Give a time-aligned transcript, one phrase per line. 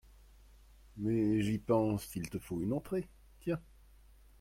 [0.97, 3.07] Mais, j’y pense, il te faut une entrée;
[3.39, 3.61] tiens…